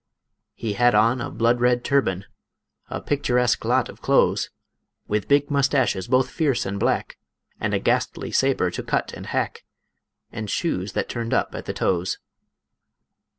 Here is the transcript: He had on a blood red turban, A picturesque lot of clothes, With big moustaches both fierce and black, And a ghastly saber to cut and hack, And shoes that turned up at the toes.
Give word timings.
He 0.55 0.73
had 0.73 0.95
on 0.95 1.21
a 1.21 1.29
blood 1.29 1.59
red 1.61 1.83
turban, 1.85 2.25
A 2.89 2.99
picturesque 3.01 3.63
lot 3.63 3.87
of 3.87 4.01
clothes, 4.01 4.49
With 5.07 5.27
big 5.27 5.51
moustaches 5.51 6.07
both 6.07 6.31
fierce 6.31 6.65
and 6.65 6.79
black, 6.79 7.19
And 7.59 7.75
a 7.75 7.79
ghastly 7.79 8.31
saber 8.31 8.71
to 8.71 8.81
cut 8.81 9.13
and 9.13 9.27
hack, 9.27 9.63
And 10.31 10.49
shoes 10.49 10.93
that 10.93 11.07
turned 11.07 11.35
up 11.35 11.53
at 11.53 11.65
the 11.65 11.73
toes. 11.73 12.17